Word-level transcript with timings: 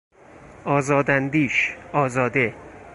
آزاد 0.65 1.09
اندیش، 1.11 1.75
آزاده 1.93 2.55